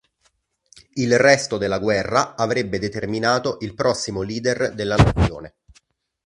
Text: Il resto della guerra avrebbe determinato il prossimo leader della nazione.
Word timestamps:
Il 0.93 1.15
resto 1.19 1.59
della 1.59 1.77
guerra 1.77 2.35
avrebbe 2.35 2.79
determinato 2.79 3.57
il 3.59 3.75
prossimo 3.75 4.23
leader 4.23 4.73
della 4.73 4.95
nazione. 4.95 5.53